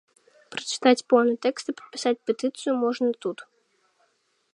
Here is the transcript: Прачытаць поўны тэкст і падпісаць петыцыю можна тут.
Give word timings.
Прачытаць 0.53 1.05
поўны 1.13 1.33
тэкст 1.45 1.65
і 1.73 1.75
падпісаць 1.81 2.15
петыцыю 2.31 2.73
можна 2.85 3.07
тут. 3.27 3.45